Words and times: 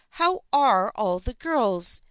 How 0.09 0.43
are 0.51 0.91
all 0.95 1.19
the 1.19 1.35
girls? 1.35 1.99